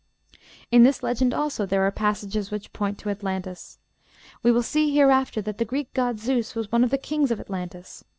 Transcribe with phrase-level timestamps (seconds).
[0.71, 3.77] In this legend, also, there are passages which point to Atlantis.
[4.41, 7.39] We will see hereafter that the Greek god Zeus was one of the kings of
[7.39, 8.03] Atlantis.